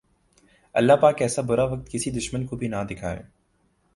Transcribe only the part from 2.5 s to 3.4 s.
بھی نہ دکھائے